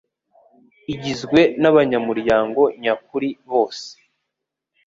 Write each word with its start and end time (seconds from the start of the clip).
igizwe 0.93 1.39
n 1.61 1.63
abanyamuryango 1.71 2.61
nyakuri 2.81 3.29
bose 3.49 3.87